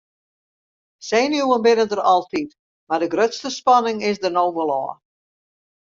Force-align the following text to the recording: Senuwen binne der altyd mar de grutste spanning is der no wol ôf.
Senuwen 1.07 1.63
binne 1.67 1.85
der 1.91 2.01
altyd 2.13 2.51
mar 2.89 2.99
de 3.03 3.11
grutste 3.13 3.49
spanning 3.59 3.99
is 4.09 4.17
der 4.23 4.33
no 4.37 4.45
wol 4.55 4.71
ôf. 4.83 4.93